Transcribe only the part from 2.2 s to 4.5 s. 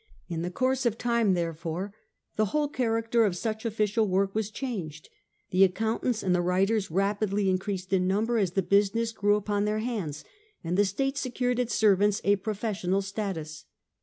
the whole character of such official work ed by op was